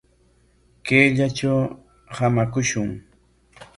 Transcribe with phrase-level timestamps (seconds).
[0.85, 1.59] Kayllatraw
[2.17, 2.89] hamakushun.